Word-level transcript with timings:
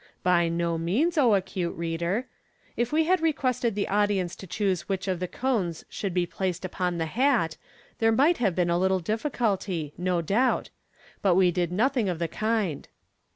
By 0.23 0.49
no 0.49 0.79
means, 0.79 1.15
O 1.15 1.35
acute 1.35 1.75
reader! 1.77 2.25
If 2.75 2.91
we 2.91 3.03
had 3.03 3.21
requested 3.21 3.75
the 3.75 3.87
audience 3.87 4.35
to 4.37 4.47
choose 4.47 4.89
which 4.89 5.07
of 5.07 5.19
the 5.19 5.27
cones 5.27 5.85
should 5.89 6.11
be 6.11 6.25
placed 6.25 6.65
upon 6.65 6.97
the 6.97 7.05
hat, 7.05 7.55
there 7.99 8.11
might 8.11 8.37
have 8.39 8.55
been 8.55 8.71
a 8.71 8.79
little 8.79 8.99
difficulty, 8.99 9.93
no 9.99 10.23
doubtj 10.23 10.69
but 11.21 11.35
we 11.35 11.51
did 11.51 11.71
nothing 11.71 12.09
of 12.09 12.17
the 12.17 12.27
kind. 12.27 12.87